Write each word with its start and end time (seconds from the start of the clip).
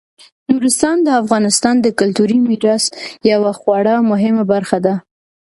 نورستان 0.51 0.97
د 1.03 1.07
افغانستان 1.21 1.75
د 1.81 1.87
کلتوري 1.99 2.37
میراث 2.47 2.83
یوه 3.31 3.51
خورا 3.59 3.95
مهمه 4.11 4.43
برخه 4.53 4.77
ده. 4.85 4.95